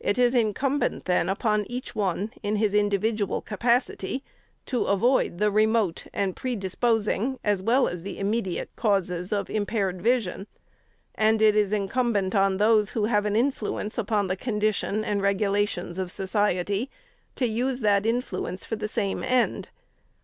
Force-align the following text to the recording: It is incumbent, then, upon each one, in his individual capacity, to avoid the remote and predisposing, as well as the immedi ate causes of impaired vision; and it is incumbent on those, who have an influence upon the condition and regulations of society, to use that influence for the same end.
It 0.00 0.18
is 0.18 0.34
incumbent, 0.34 1.04
then, 1.04 1.28
upon 1.28 1.64
each 1.70 1.94
one, 1.94 2.32
in 2.42 2.56
his 2.56 2.74
individual 2.74 3.40
capacity, 3.40 4.24
to 4.66 4.86
avoid 4.86 5.38
the 5.38 5.48
remote 5.48 6.08
and 6.12 6.34
predisposing, 6.34 7.38
as 7.44 7.62
well 7.62 7.86
as 7.86 8.02
the 8.02 8.18
immedi 8.18 8.60
ate 8.60 8.74
causes 8.74 9.32
of 9.32 9.48
impaired 9.48 10.02
vision; 10.02 10.48
and 11.14 11.40
it 11.40 11.54
is 11.54 11.72
incumbent 11.72 12.34
on 12.34 12.56
those, 12.56 12.90
who 12.90 13.04
have 13.04 13.26
an 13.26 13.36
influence 13.36 13.96
upon 13.96 14.26
the 14.26 14.34
condition 14.34 15.04
and 15.04 15.22
regulations 15.22 16.00
of 16.00 16.10
society, 16.10 16.90
to 17.36 17.46
use 17.46 17.80
that 17.80 18.04
influence 18.04 18.64
for 18.64 18.74
the 18.74 18.88
same 18.88 19.22
end. 19.22 19.68